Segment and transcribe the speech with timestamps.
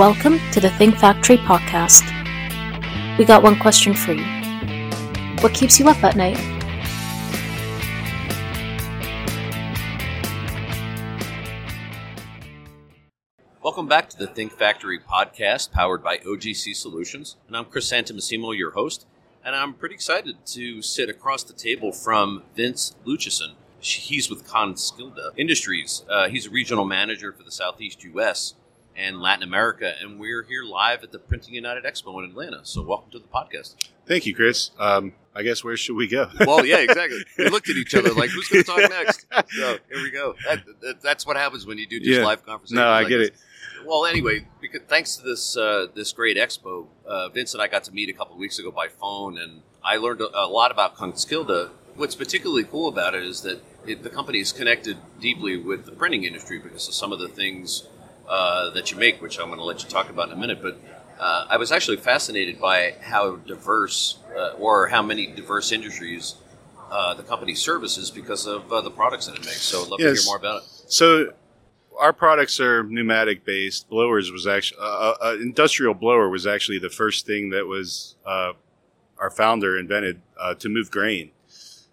[0.00, 2.08] Welcome to the Think Factory podcast.
[3.18, 4.24] We got one question for you.
[5.42, 6.38] What keeps you up at night?
[13.62, 17.36] Welcome back to the Think Factory podcast powered by OGC Solutions.
[17.46, 19.04] And I'm Chris Santomassimo, your host.
[19.44, 23.52] And I'm pretty excited to sit across the table from Vince Luchison.
[23.80, 26.04] He's with Kongskilde Industries.
[26.08, 28.54] Uh, he's a regional manager for the Southeast U.S.
[29.00, 29.94] and Latin America.
[30.00, 32.60] And we're here live at the Printing United Expo in Atlanta.
[32.64, 33.74] So welcome to the podcast.
[34.06, 34.70] Thank you, Chris.
[34.78, 36.28] Um, I guess where should we go?
[36.40, 37.20] well, yeah, exactly.
[37.38, 39.26] We looked at each other like, who's going to talk next?
[39.48, 40.34] So here we go.
[40.46, 42.24] That, that, that's what happens when you do just Yeah.
[42.26, 42.76] live conversations.
[42.76, 43.28] No, I like get this.
[43.28, 43.34] it.
[43.86, 47.84] Well, anyway, because thanks to this uh, this great expo, uh, Vince and I got
[47.84, 50.70] to meet a couple of weeks ago by phone, and I learned a, a lot
[50.70, 51.70] about Kongskilde.
[51.94, 55.92] What's particularly cool about it is that it, the company is connected deeply with the
[55.92, 57.88] printing industry because of some of the things
[58.30, 60.62] uh, that you make, which I'm going to let you talk about in a minute.
[60.62, 60.80] But
[61.18, 66.36] uh, I was actually fascinated by how diverse, uh, or how many diverse industries
[66.90, 69.62] uh, the company services because of uh, the products that it makes.
[69.62, 70.68] So I'd love to hear more about it.
[70.88, 71.32] So,
[71.98, 73.88] our products are pneumatic based.
[73.90, 78.52] Blowers was actually uh, uh, industrial blower was actually the first thing that was uh,
[79.18, 81.30] our founder invented uh, to move grain.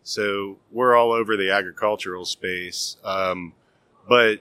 [0.03, 3.51] So we're all over the agricultural space, um,
[4.07, 4.39] but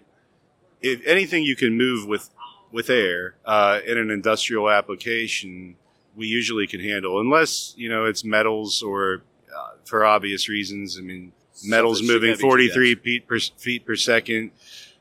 [0.81, 2.31] if anything you can move with
[2.73, 5.77] with air uh, in an industrial application,
[6.17, 9.23] we usually can handle, unless you know it's metals or
[9.57, 10.99] uh, for obvious reasons.
[10.99, 11.33] I mean,
[11.65, 14.51] metals Something moving 43 feet per, feet per second,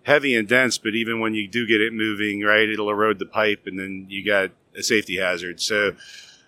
[0.03, 0.77] heavy and dense.
[0.77, 4.05] But even when you do get it moving, right, it'll erode the pipe, and then
[4.09, 5.61] you got a safety hazard.
[5.61, 5.95] So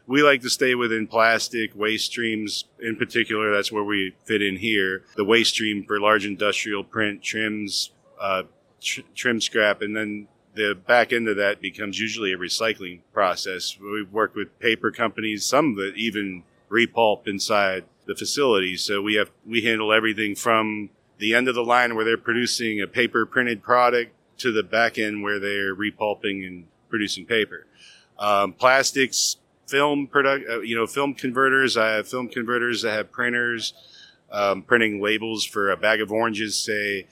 [0.06, 3.54] we like to stay within plastic waste streams in particular.
[3.54, 5.04] That's where we fit in here.
[5.16, 8.44] The waste stream for large industrial print trims, uh,
[8.82, 13.78] tr- trim scrap, and then the back end of that becomes usually a recycling process.
[13.80, 18.76] We work with paper companies, some that even repulp inside the facility.
[18.76, 20.90] So we have we handle everything from
[21.20, 24.98] the end of the line where they're producing a paper printed product to the back
[24.98, 27.66] end where they're repulping and producing paper.
[28.20, 31.78] Um, plastics, film product, uh, you know, film converters.
[31.78, 32.86] I have film converters.
[32.86, 33.74] I have printers,
[34.32, 37.08] um, printing labels for a bag of oranges, say,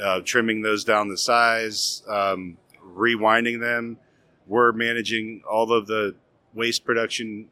[0.00, 3.98] uh, trimming those down the size, um, rewinding them.
[4.46, 6.14] We're managing all of the
[6.54, 7.48] waste production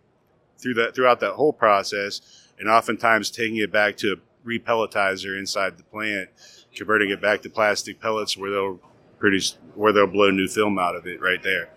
[0.59, 2.21] through that throughout that whole process,
[2.59, 6.28] and oftentimes taking it back to a repelletizer inside the plant,
[6.75, 8.81] converting it back to plastic pellets where they'll
[9.19, 11.71] produce where they'll blow new film out of it right there.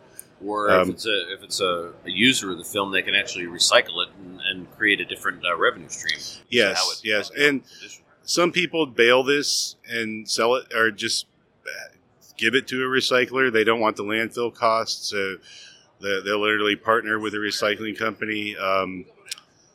[0.45, 3.15] Or if Um, it's a if it's a, a user of the film, they can
[3.15, 6.19] actually recycle it and, and create a different uh, revenue stream.
[6.19, 7.31] So Yes, how it- yes.
[7.37, 7.61] And-
[8.25, 11.25] Some people bail this and sell it or just
[11.65, 11.93] uh,
[12.37, 13.51] give it to a recycler.
[13.51, 15.37] They don't want the landfill costs, so
[16.01, 18.55] they- they'll literally partner with a recycling company.
[18.55, 19.05] Um,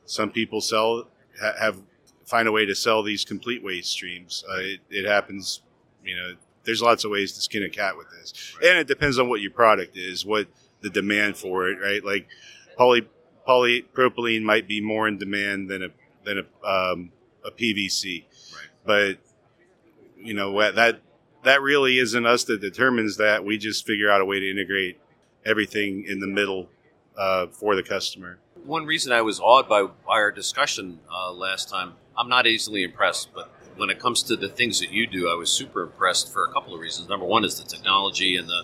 [0.07, 1.09] some people sell
[1.41, 1.79] have
[2.27, 4.45] find a way to sell these complete waste streams.
[4.51, 5.63] Uh, it, it happens,
[6.05, 6.35] you know.
[6.65, 9.41] There's lots of ways to skin a cat with this, and it depends on what
[9.41, 10.49] your product is, what
[10.83, 12.05] the demand for it, right?
[12.05, 12.29] Like
[12.77, 13.09] poly
[13.47, 15.89] polypropylene might be more in demand than a
[16.25, 17.13] than a um,
[17.45, 18.28] a PVC, Right.
[18.89, 19.19] But
[20.17, 21.01] you know that
[21.45, 23.45] that really isn't us that determines that.
[23.45, 24.99] We just figure out a way to integrate
[25.45, 26.71] everything in the middle
[27.17, 28.39] uh, for the customer.
[28.65, 33.29] One reason I was awed by our discussion uh, last time, I'm not easily impressed,
[33.35, 36.47] but when it comes to the things that you do, I was super impressed for
[36.47, 37.09] a couple of reasons.
[37.09, 38.63] Number one is the technology and the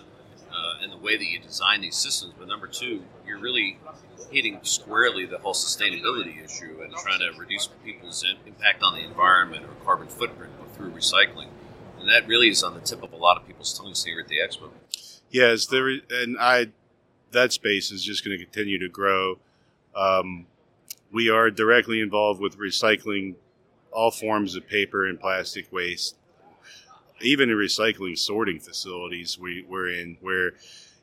[0.51, 3.77] uh, and the way that you design these systems, but number two, you're really
[4.31, 9.63] hitting squarely the whole sustainability issue and trying to reduce people's impact on the environment
[9.65, 11.47] or carbon footprint through recycling.
[11.99, 14.27] And that really is on the tip of a lot of people's tongues here at
[14.27, 14.69] the expo.
[15.29, 16.67] Yes, there is, and I
[17.31, 19.37] that space is just going to continue to grow.
[19.95, 20.47] Um,
[21.11, 23.35] we are directly involved with recycling
[23.91, 26.15] all forms of paper and plastic waste,
[27.21, 29.39] even in recycling sorting facilities.
[29.39, 30.53] We, we're in where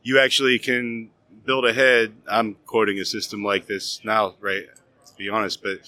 [0.03, 1.11] you actually can
[1.45, 2.13] build ahead.
[2.29, 4.67] I'm quoting a system like this now, right?
[5.07, 5.81] To be honest, but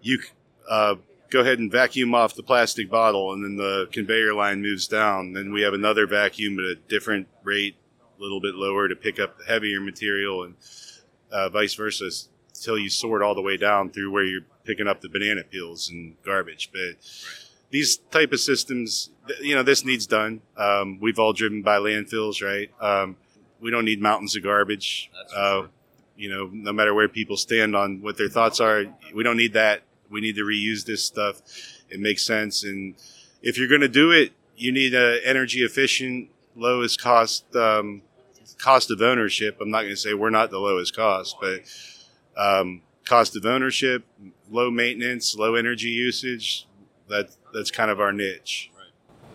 [0.00, 0.20] you
[0.68, 0.96] uh,
[1.32, 5.32] go ahead and vacuum off the plastic bottle, and then the conveyor line moves down.
[5.32, 7.74] Then we have another vacuum at a different rate,
[8.18, 10.54] a little bit lower, to pick up the heavier material, and
[11.30, 12.10] uh, vice versa,
[12.54, 15.88] until you sort all the way down through where you're picking up the banana peels
[15.88, 16.70] and garbage.
[16.70, 16.98] But
[17.70, 20.42] these type of systems, you know, this needs done.
[20.58, 22.70] Um, we've all driven by landfills, right?
[22.80, 23.16] Um,
[23.58, 25.10] we don't need mountains of garbage.
[25.34, 25.70] Uh, sure.
[26.16, 28.84] you know, no matter where people stand on what their thoughts are,
[29.14, 29.82] we don't need that.
[30.12, 31.42] We need to reuse this stuff.
[31.88, 32.62] It makes sense.
[32.62, 32.94] And
[33.42, 38.02] if you're going to do it, you need a energy efficient, lowest cost um,
[38.58, 39.58] cost of ownership.
[39.60, 41.62] I'm not going to say we're not the lowest cost, but
[42.36, 44.04] um, cost of ownership,
[44.50, 46.66] low maintenance, low energy usage.
[47.08, 48.70] That that's kind of our niche.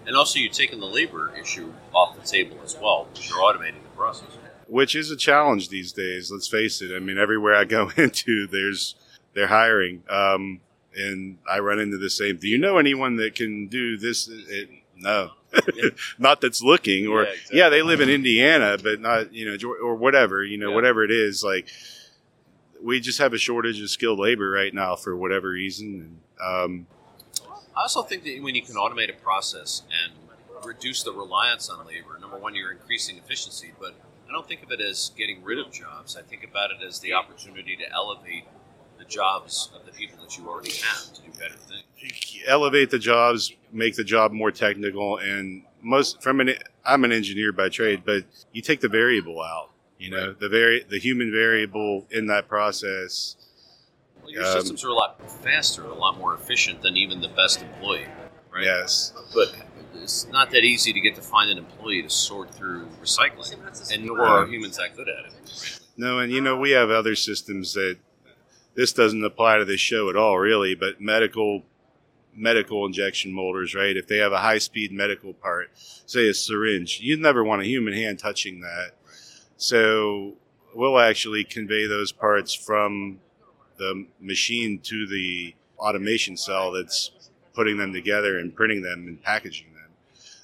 [0.06, 3.84] And also, you're taking the labor issue off the table as well because you're automating
[3.84, 4.30] the process.
[4.68, 6.32] Which is a challenge these days.
[6.32, 6.96] Let's face it.
[6.96, 8.96] I mean, everywhere I go into, there's
[9.34, 10.62] they're hiring, um,
[10.98, 12.38] and I run into the same.
[12.38, 14.28] Do you know anyone that can do this?
[14.28, 15.32] It, no,
[16.18, 17.08] not that's looking.
[17.08, 17.58] Or yeah, exactly.
[17.60, 20.76] yeah, they live in Indiana, but not you know, or whatever you know, yeah.
[20.76, 21.44] whatever it is.
[21.44, 21.68] Like
[22.82, 26.20] we just have a shortage of skilled labor right now for whatever reason.
[26.44, 26.88] Um,
[27.76, 30.14] I also think that when you can automate a process and
[30.66, 33.94] reduce the reliance on labor, number one, you're increasing efficiency, but
[34.28, 36.18] I don't think of it as getting rid of jobs.
[36.18, 38.46] I think about it as the opportunity to elevate
[38.98, 41.84] the jobs of the people that you already have to do better things.
[42.46, 46.56] Elevate the jobs, make the job more technical, and most from an
[46.86, 48.24] I'm an engineer by trade, but
[48.54, 49.72] you take the variable out.
[50.00, 50.40] You know, right.
[50.40, 53.36] the very the human variable in that process.
[54.22, 57.30] Well, your um, systems are a lot faster, a lot more efficient than even the
[57.30, 58.06] best employee,
[58.54, 58.64] right?
[58.64, 59.56] Yes, but
[59.96, 63.58] it's not that easy to get to find an employee to sort through recycling,
[63.92, 65.80] and nor are humans that good at it.
[65.98, 67.98] No, and you know we have other systems that
[68.78, 70.76] this doesn't apply to this show at all, really.
[70.76, 71.64] But medical
[72.34, 73.98] medical injection molders, right?
[73.98, 77.66] If they have a high speed medical part, say a syringe, you'd never want a
[77.66, 78.92] human hand touching that.
[79.58, 80.36] So
[80.76, 83.20] we'll actually convey those parts from
[83.78, 87.12] the machine to the automation cell that's
[87.56, 89.90] putting them together and printing them and packaging them.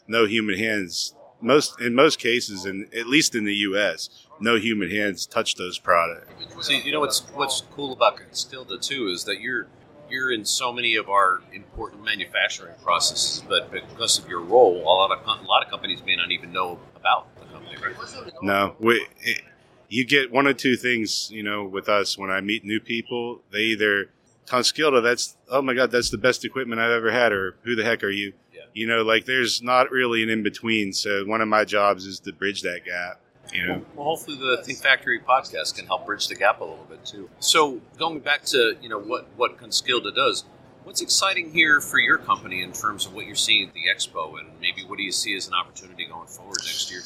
[0.08, 1.14] No human hands.
[1.40, 5.80] Most in most cases, and at least in the U.S., no human hands touch those
[5.80, 6.28] products.
[6.62, 9.68] See, you know what's what's cool about Kongskilde too is that you're
[10.10, 14.84] you're in so many of our important manufacturing processes, but because of your role, a
[14.84, 18.34] lot of a lot of companies may not even know about the company, right?
[18.44, 19.42] no, we, it,
[19.90, 23.42] you get one or two things, you know, with us when I meet new people.
[23.52, 24.10] They either
[24.46, 27.84] Kongskilde, that's oh my god, that's the best equipment I've ever had, or who the
[27.84, 28.34] heck are you?
[28.54, 28.62] Yeah.
[28.74, 30.94] You know, like there's not really an in between.
[30.94, 33.20] So one of my jobs is to bridge that gap.
[33.52, 36.86] You know, well, hopefully the Think Factory podcast can help bridge the gap a little
[36.90, 37.30] bit too.
[37.40, 40.46] So going back to you know what what Kongskilde does,
[40.84, 44.40] what's exciting here for your company in terms of what you're seeing at the expo,
[44.40, 47.02] and maybe what do you see as an opportunity going forward next year?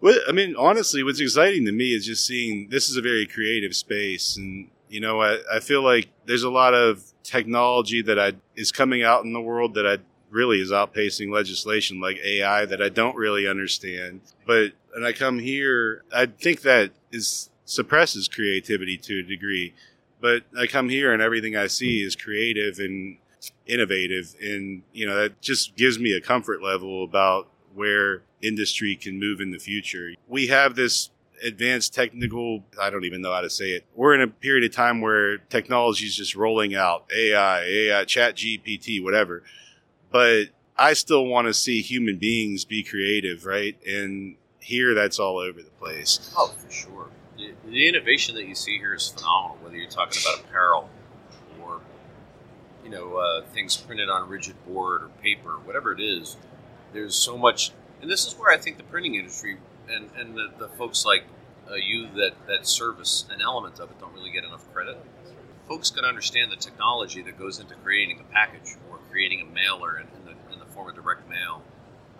[0.00, 3.26] Well, I mean, honestly, what's exciting to me is just seeing this is a very
[3.26, 8.18] creative space, and you know, I, I feel like there's a lot of technology that
[8.18, 9.98] I is coming out in the world that I
[10.30, 14.20] really is outpacing legislation like AI that I don't really understand.
[14.46, 19.74] But when I come here, I think that is suppresses creativity to a degree.
[20.20, 23.18] But I come here and everything I see is creative and
[23.66, 29.20] innovative, and you know that just gives me a comfort level about where industry can
[29.20, 30.14] move in the future.
[30.26, 31.10] We have this
[31.44, 34.74] advanced technical i don't even know how to say it we're in a period of
[34.74, 39.42] time where technology is just rolling out ai ai chat gpt whatever
[40.10, 40.44] but
[40.76, 44.36] i still want to see human beings be creative right and
[44.66, 46.34] here that's all over the place.
[46.36, 47.06] Oh for sure.
[47.38, 50.90] The, the innovation that you see here is phenomenal whether you're talking about apparel
[51.62, 51.80] or
[52.82, 56.36] you know uh, things printed on rigid board or paper whatever it is
[56.92, 59.58] there's so much, and this is where I think the printing industry
[59.88, 61.24] and, and the, the folks like
[61.70, 64.98] uh, you that, that service an element of it don't really get enough credit.
[65.68, 68.76] Folks can understand the technology that goes into creating a package
[69.16, 71.62] creating a mailer in, in, the, in the form of direct mail.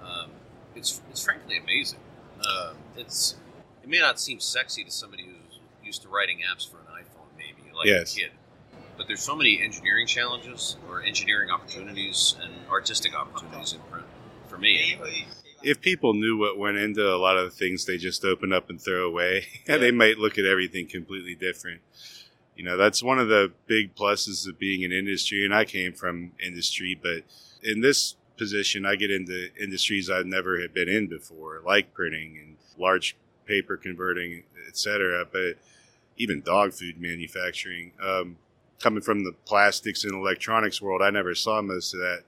[0.03, 0.31] Um,
[0.75, 1.99] it's, it's frankly amazing.
[2.41, 3.37] Uh, it's
[3.83, 7.29] it may not seem sexy to somebody who's used to writing apps for an iPhone,
[7.37, 8.17] maybe like yes.
[8.17, 8.31] a kid.
[8.97, 14.07] But there's so many engineering challenges or engineering opportunities and artistic opportunities in print
[14.49, 14.99] for me.
[15.63, 18.71] If people knew what went into a lot of the things they just open up
[18.71, 19.77] and throw away, yeah.
[19.77, 21.83] they might look at everything completely different.
[22.57, 25.93] You know, that's one of the big pluses of being in industry, and I came
[25.93, 27.23] from industry, but
[27.63, 32.39] in this position, I get into industries I've never had been in before, like printing
[32.39, 35.27] and large paper converting, etc.
[35.31, 35.59] But
[36.17, 37.93] even dog food manufacturing.
[38.03, 38.37] Um,
[38.79, 42.25] coming from the plastics and electronics world, I never saw most of that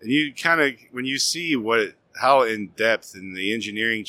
[0.00, 4.04] and you kind of when you see what how in depth and the engineering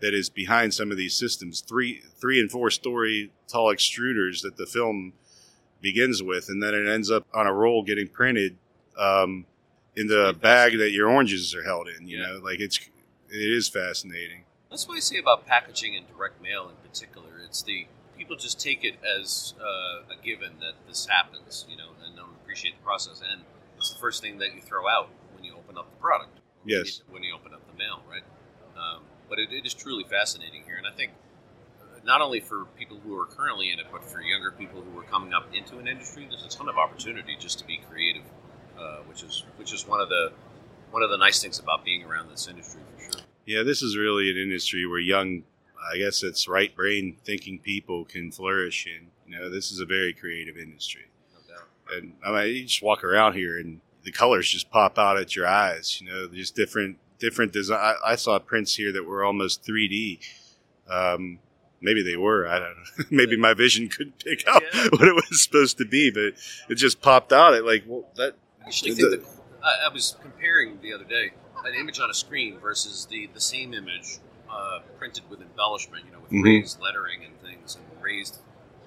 [0.00, 4.56] that is behind some of these systems three three and four story tall extruders that
[4.56, 5.12] the film
[5.80, 8.56] begins with and then it ends up on a roll getting printed
[8.98, 9.46] um,
[9.96, 12.26] in the bag that your oranges are held in you yeah.
[12.26, 12.78] know like it's
[13.30, 17.62] it is fascinating that's what i say about packaging and direct mail in particular it's
[17.62, 17.86] the
[18.16, 22.34] people just take it as uh, a given that this happens you know and don't
[22.42, 23.42] appreciate the process and
[23.78, 26.40] it's the first thing that you throw out when you open up the product.
[26.66, 27.02] Yes.
[27.08, 28.24] When you open up the mail, right?
[28.76, 31.12] Um, but it, it is truly fascinating here, and I think
[31.80, 34.98] uh, not only for people who are currently in it, but for younger people who
[34.98, 38.24] are coming up into an industry, there's a ton of opportunity just to be creative,
[38.78, 40.32] uh, which is which is one of the
[40.90, 43.20] one of the nice things about being around this industry for sure.
[43.46, 45.42] Yeah, this is really an industry where young,
[45.92, 49.08] I guess it's right brain thinking people can flourish in.
[49.26, 51.06] You know, this is a very creative industry.
[51.32, 51.68] No doubt.
[51.96, 55.36] And I mean, you just walk around here and the colors just pop out at
[55.36, 56.00] your eyes.
[56.00, 57.78] You know, just different different design.
[57.78, 60.20] I, I saw prints here that were almost 3D.
[60.88, 61.38] Um,
[61.80, 62.46] maybe they were.
[62.46, 63.04] I don't know.
[63.10, 64.84] maybe my vision couldn't pick out Yeah.
[64.92, 66.34] what it was supposed to be, but
[66.68, 67.54] it just popped out.
[67.54, 68.34] It like well, that.
[68.62, 69.24] I actually think that
[69.62, 71.32] I, I was comparing the other day
[71.64, 74.18] an image on a screen versus the the same image
[74.50, 76.44] uh, printed with embellishment, you know, with Mhm.
[76.44, 78.38] raised lettering and things and raised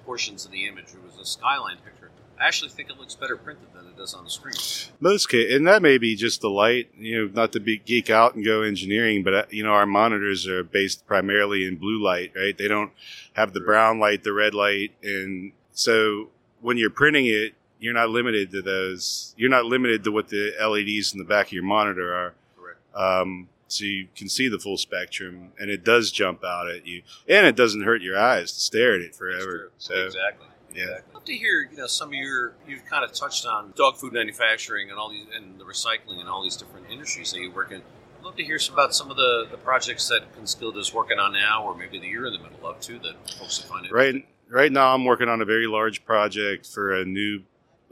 [0.04, 0.86] portions of the image.
[0.94, 2.01] It was a skyline picture.
[2.40, 4.54] I actually think it looks better printed than it does on the screen.
[5.00, 6.90] Most ca- and that may be just the light.
[6.98, 9.86] You know, not to be geek out and go engineering, but uh, you know, our
[9.86, 12.56] monitors are based primarily in blue light, right?
[12.56, 12.92] They don't
[13.34, 18.10] have the brown light, the red light, and so when you're printing it, you're not
[18.10, 19.34] limited to those.
[19.36, 22.34] You're not limited to what the LEDs in the back of your monitor are.
[22.56, 22.78] Correct.
[22.94, 27.02] Um, so you can see the full spectrum, and it does jump out at you,
[27.26, 29.70] and it doesn't hurt your eyes to stare at it forever.
[29.78, 30.46] So exactly.
[30.74, 30.98] Yeah.
[30.98, 33.96] I'd love to hear, you know, some of your you've kind of touched on dog
[33.96, 37.50] food manufacturing and all these and the recycling and all these different industries that you
[37.50, 37.82] work in.
[38.18, 41.18] I'd love to hear some about some of the, the projects that Kongskilde is working
[41.18, 43.90] on now, or maybe that you're in the middle of too, that folks will find
[43.90, 47.42] right right now i'm working on a very large project for a new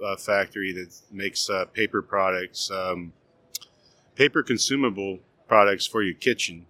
[0.04, 3.12] uh, factory that makes uh, paper products um,
[4.14, 5.18] paper consumable
[5.48, 6.66] products for your kitchen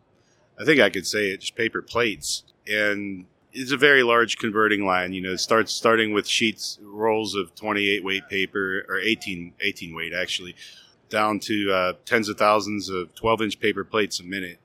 [0.59, 4.87] i think i could say it just paper plates and it's a very large converting
[4.87, 9.53] line you know it starts starting with sheets rolls of 28 weight paper or 18
[9.61, 10.55] 18 weight actually
[11.11, 14.59] down to uh, tens of thousands of 12 inch paper plates a minute.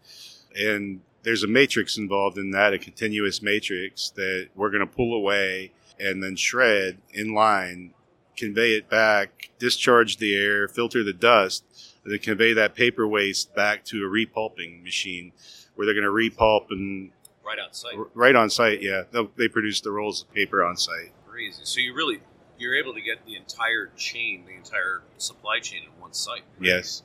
[0.56, 5.13] And there's a matrix involved in that, a continuous matrix that we're going to pull
[5.13, 7.94] away and then shred in line,
[8.38, 11.65] convey it back, discharge the air, filter the dust,
[12.04, 15.34] and then convey that paper waste back to a repulping machine
[15.74, 17.12] where they're going to repulp and
[17.46, 17.94] right outside.
[18.14, 18.82] right on site.
[18.82, 21.12] Yeah, They'll- they produce the rolls of paper on site.
[21.28, 21.62] Crazy.
[21.64, 22.22] So you really
[22.58, 26.44] you're able to get the entire chain, the entire supply chain in one site.
[26.58, 26.68] right?
[26.68, 27.04] Yes,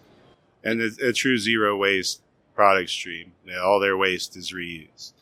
[0.63, 2.23] and a, a true zero waste
[2.55, 3.33] product stream.
[3.45, 5.13] Yeah, all their waste is reused.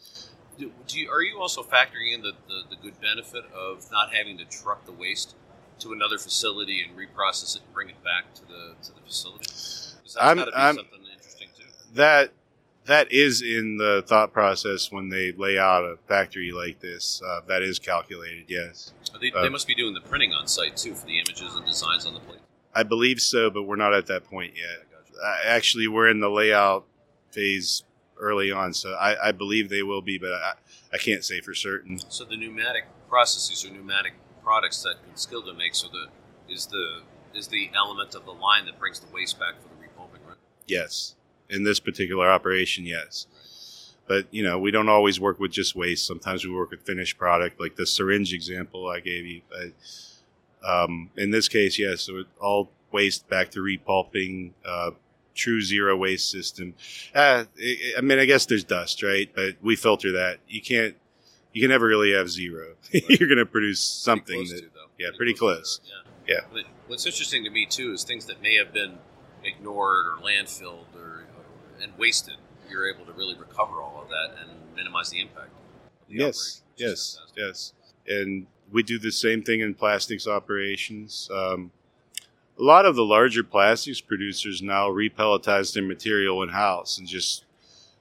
[0.58, 4.12] Do, do you, are you also factoring in the, the, the good benefit of not
[4.12, 5.36] having to truck the waste
[5.78, 9.46] to another facility and reprocess it and bring it back to the to the facility?
[9.46, 11.64] that's I'm- got to be I'm- something interesting too.
[11.94, 12.32] that
[12.88, 17.22] that is in the thought process when they lay out a factory like this.
[17.24, 18.46] Uh, that is calculated.
[18.48, 21.54] Yes, They, Uh, they must be doing the printing on site too for the images
[21.54, 22.40] and designs on the plate.
[22.74, 24.86] I believe so, but we're not at that point yet.
[25.22, 26.86] Uh, actually, we're in the layout
[27.30, 27.82] phase
[28.18, 30.54] early on, so I, I believe they will be, but I,
[30.92, 31.98] I can't say for certain.
[32.08, 36.06] So the pneumatic processes or pneumatic products that Skilda makes are the
[36.52, 37.02] is the
[37.34, 40.38] is the element of the line that brings the waste back for the repulping, right?
[40.66, 41.16] Yes,
[41.50, 43.26] in this particular operation, yes.
[44.06, 46.06] But you know, we don't always work with just waste.
[46.06, 49.42] Sometimes we work with finished product, like the syringe example I gave you.
[49.50, 54.52] But um, in this case, yes, so all waste back to repulping.
[54.64, 54.92] Uh,
[55.34, 56.74] true zero waste system.
[57.14, 57.44] Uh,
[57.96, 59.30] I mean, I guess there's dust, right?
[59.34, 60.38] But we filter that.
[60.48, 60.96] You can't.
[61.52, 62.74] You can never really have zero.
[62.92, 65.80] You're going to produce something Pretty that to, yeah, pretty to close.
[65.84, 66.40] that, Yeah.
[66.52, 66.62] Yeah.
[66.88, 68.98] What's interesting to me too is things that may have been
[69.44, 71.24] ignored or landfilled or
[71.82, 72.36] and wasted.
[72.70, 75.50] You're able to really recover all of that and minimize the impact.
[76.08, 77.72] The yes, operation, which is yes,
[78.06, 78.16] yes.
[78.20, 81.30] And we do the same thing in plastics operations.
[81.32, 81.70] Um,
[82.58, 87.44] a lot of the larger plastics producers now repelletize their material in house and just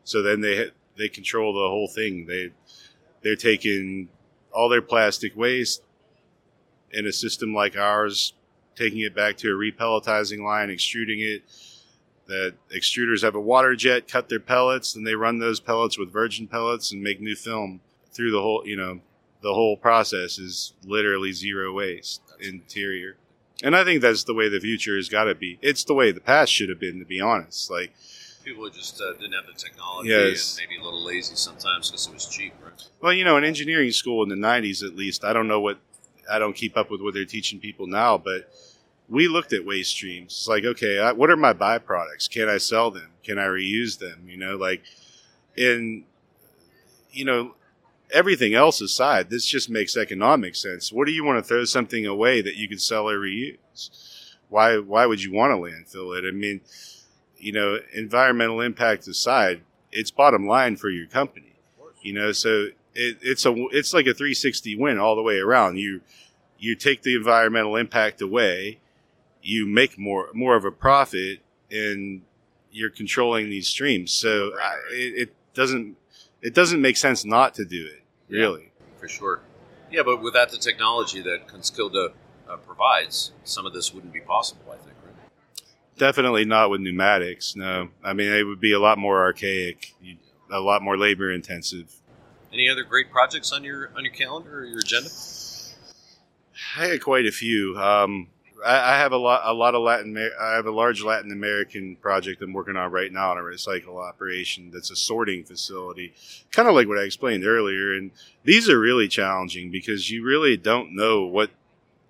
[0.03, 2.25] so then they they control the whole thing.
[2.25, 2.51] They
[3.21, 4.09] they're taking
[4.53, 5.83] all their plastic waste
[6.91, 8.33] in a system like ours,
[8.75, 11.43] taking it back to a repelletizing line, extruding it.
[12.27, 16.11] That extruders have a water jet, cut their pellets, and they run those pellets with
[16.11, 17.79] virgin pellets and make new film
[18.11, 18.63] through the whole.
[18.67, 18.99] You know,
[19.41, 23.15] the whole process is literally zero waste interior.
[23.63, 25.57] And I think that's the way the future has got to be.
[25.61, 27.71] It's the way the past should have been, to be honest.
[27.71, 27.93] Like,
[28.43, 30.57] People just uh, didn't have the technology Yes.
[30.57, 32.81] and maybe a little lazy sometimes because it was cheap, right?
[33.01, 35.79] Well, you know, in engineering school in the 90s, at least, I don't know what,
[36.31, 38.49] I don't keep up with what they're teaching people now, but
[39.09, 40.33] we looked at waste streams.
[40.33, 42.29] It's like, okay, I, what are my byproducts?
[42.29, 43.11] Can I sell them?
[43.23, 44.23] Can I reuse them?
[44.27, 44.83] You know, like,
[45.55, 46.03] in,
[47.11, 47.55] you know,
[48.11, 50.91] everything else aside, this just makes economic sense.
[50.91, 54.35] What do you want to throw something away that you could sell or reuse?
[54.49, 56.27] Why, why would you want to landfill it?
[56.27, 56.61] I mean,
[57.37, 59.61] you know, environmental impact aside,
[59.91, 61.53] it's bottom line for your company.
[62.01, 65.77] You know, so it, it's a it's like a 360 win all the way around.
[65.77, 66.01] You
[66.57, 68.79] you take the environmental impact away,
[69.47, 71.39] you make more more of a profit,
[71.71, 72.21] and
[72.69, 74.11] you're controlling these streams.
[74.11, 75.95] So I, it, it doesn't
[76.41, 78.03] it doesn't make sense not to do it.
[78.29, 79.41] Really, yeah, for sure.
[79.89, 82.11] Yeah, but without the technology that Kongskilde
[82.49, 84.65] uh, provides, some of this wouldn't be possible.
[84.69, 84.97] I think.
[85.05, 85.15] Right?
[85.97, 87.55] Definitely not with pneumatics.
[87.55, 89.95] No, I mean it would be a lot more archaic,
[90.51, 91.95] a lot more labor intensive.
[92.51, 95.09] Any other great projects on your on your calendar or your agenda?
[96.77, 97.77] I had quite a few.
[97.77, 98.27] Um,
[98.65, 100.17] I, have a lot, a lot of Latin.
[100.17, 104.01] I have a large Latin American project I'm working on right now on a recycle
[104.01, 104.71] operation.
[104.71, 106.13] That's a sorting facility,
[106.51, 107.93] kind of like what I explained earlier.
[107.93, 108.11] And
[108.43, 111.51] these are really challenging because you really don't know what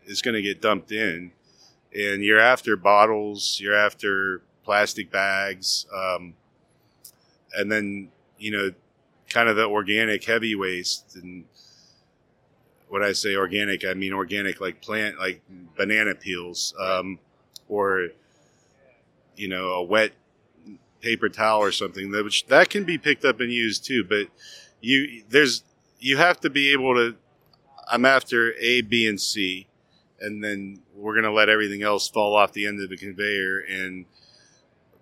[0.05, 1.31] is going to get dumped in,
[1.93, 6.33] and you're after bottles, you're after plastic bags, um,
[7.55, 8.71] and then you know,
[9.29, 11.45] kind of the organic heavy waste and
[12.89, 15.41] when I say organic, I mean organic like plant, like
[15.75, 17.19] banana peels, um,
[17.67, 18.09] or
[19.35, 20.13] you know, a wet
[21.01, 24.03] paper towel or something that which that can be picked up and used too.
[24.03, 24.27] But
[24.81, 25.63] you there's
[25.99, 27.15] you have to be able to.
[27.89, 29.67] I'm after A, B, and C,
[30.19, 34.05] and then we're to let everything else fall off the end of the conveyor and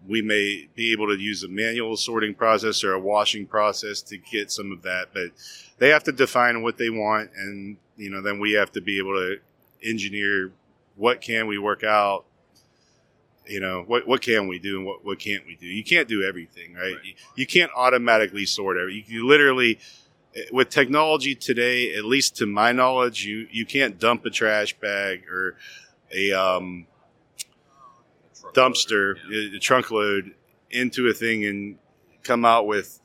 [0.07, 4.17] we may be able to use a manual sorting process or a washing process to
[4.17, 5.31] get some of that, but
[5.77, 8.97] they have to define what they want, and you know, then we have to be
[8.97, 9.37] able to
[9.83, 10.51] engineer
[10.95, 12.25] what can we work out.
[13.47, 15.67] You know what what can we do and what what can't we do?
[15.67, 16.95] You can't do everything, right?
[16.95, 17.03] right.
[17.03, 19.03] You, you, can't automatically sort everything.
[19.07, 19.77] You, you literally
[20.51, 25.25] with technology today, at least to my knowledge, you you can't dump a trash bag
[25.29, 25.57] or
[26.11, 26.87] a um,
[28.55, 29.57] dumpster, yeah.
[29.57, 30.33] a trunk load
[30.71, 31.77] into a thing and
[32.23, 32.99] come out with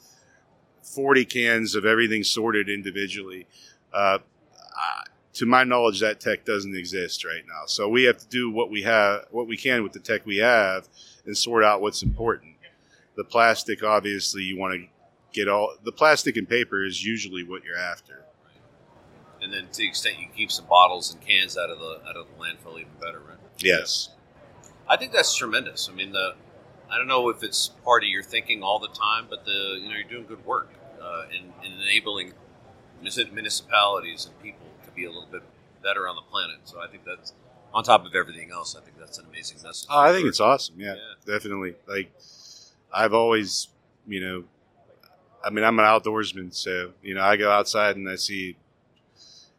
[0.83, 3.47] 40 cans of everything sorted individually.
[3.93, 4.19] Uh,
[5.35, 7.67] to my knowledge, that tech doesn't exist right now.
[7.67, 10.39] So we have to do what we have, what we can with the tech we
[10.39, 10.89] have,
[11.25, 12.57] and sort out what's important.
[13.17, 14.87] The plastic, obviously, you want to
[15.33, 18.25] get all the plastic and paper is usually what you're after.
[19.43, 22.17] And then, to the extent you keep some bottles and cans out of the out
[22.17, 23.39] of the landfill, even better, right?
[23.59, 24.11] Yes.
[24.91, 25.89] I think that's tremendous.
[25.89, 26.35] I mean, the
[26.91, 29.89] I don't know if it's part of your thinking all the time, but the you
[29.89, 30.69] know you're doing good work
[31.01, 32.33] uh, in, in enabling
[33.01, 35.43] municipalities and people to be a little bit
[35.83, 36.57] better on the planet.
[36.65, 37.33] So I think that's
[37.73, 38.75] on top of everything else.
[38.77, 39.89] I think that's an amazing message.
[39.89, 40.75] Oh, I think it's awesome.
[40.77, 41.77] Yeah, yeah, definitely.
[41.87, 42.13] Like
[42.93, 43.69] I've always,
[44.09, 44.45] you know,
[45.45, 48.57] I mean, I'm an outdoorsman, so you know, I go outside and I see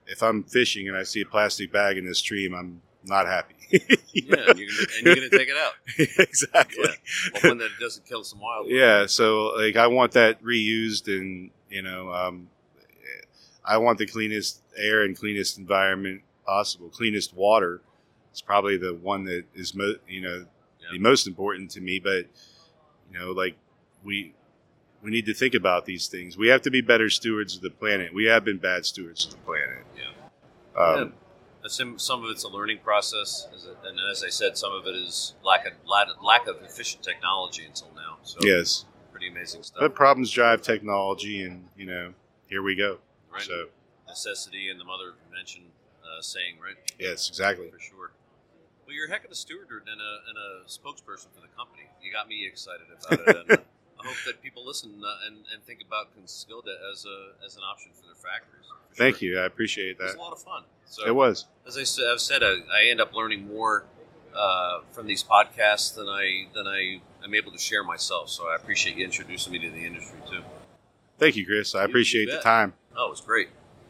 [0.07, 3.55] if I'm fishing and I see a plastic bag in this stream, I'm not happy.
[3.71, 3.79] yeah,
[4.49, 5.73] and you're, gonna, and you're, gonna, take it out.
[6.19, 6.83] exactly.
[6.83, 7.39] Yeah.
[7.41, 8.73] Well, when that doesn't kill some wildlife.
[8.73, 9.05] Yeah.
[9.05, 12.49] So like, I want that reused, and you know, um,
[13.63, 17.81] I want the cleanest air and cleanest environment possible, cleanest water.
[18.31, 20.45] It's probably the one that is mo- you know
[20.79, 20.87] yeah.
[20.91, 21.99] the most important to me.
[21.99, 22.25] But
[23.11, 23.55] you know, like
[24.03, 24.33] we
[25.01, 26.37] we need to think about these things.
[26.37, 28.13] We have to be better stewards of the planet.
[28.13, 29.83] We have been bad stewards of the planet.
[29.95, 30.81] Yeah.
[30.81, 31.13] Um,
[31.69, 33.47] some some of it's a learning process,
[33.85, 37.89] and as I said, some of it is lack of lack of efficient technology until
[37.95, 38.17] now.
[38.23, 39.79] So yes, pretty amazing stuff.
[39.79, 42.13] But problems drive technology, and you know,
[42.47, 42.97] here we go.
[43.31, 43.41] Right.
[43.41, 43.67] So
[44.07, 45.63] necessity and the mother of invention
[46.03, 46.75] uh, saying, right?
[46.99, 47.69] Yes, exactly.
[47.69, 48.11] For sure.
[48.85, 51.87] Well, you're a heck of a steward and a, and a spokesperson for the company.
[52.01, 53.65] You got me excited about it.
[54.03, 57.91] Hope that people listen uh, and, and think about Kongskilde as a as an option
[57.93, 58.65] for their factories.
[58.89, 59.29] For Thank sure.
[59.29, 59.39] you.
[59.39, 60.03] I appreciate that.
[60.03, 60.63] It was a lot of fun.
[60.85, 61.45] So, it was.
[61.65, 63.85] As I, have said, I, I, end up learning more
[64.35, 68.29] uh, from these podcasts than I than I am able to share myself.
[68.29, 70.41] So I appreciate you introducing me to the industry too.
[71.17, 71.75] Thank you, Chris.
[71.75, 72.73] I you, appreciate you the time.
[72.95, 73.49] Oh, it was great.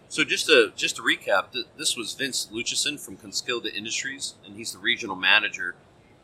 [0.10, 1.46] So just to just to recap,
[1.78, 5.76] this was Vince Luchison from Conskilda Industries, and he's the regional manager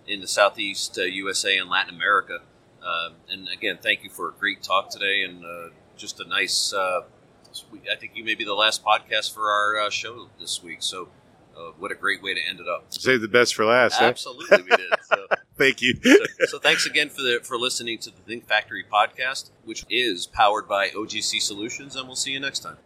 [0.06, 2.40] in the Southeast uh, USA and Latin America.
[2.84, 6.74] Uh, and again, thank you for a great talk today, and uh, just a nice
[6.74, 7.02] uh,
[7.92, 10.78] I think you may be the last podcast for our uh, show this week.
[10.82, 11.10] So,
[11.56, 12.86] uh, what a great way to end it up.
[12.90, 14.00] Save the best for last.
[14.00, 14.92] Absolutely, we did.
[15.04, 15.96] So, Thank you.
[16.04, 20.28] so, so, thanks again for the for listening to the Think Factory podcast, which is
[20.28, 22.78] powered by OGC Solutions, and we'll see you next time.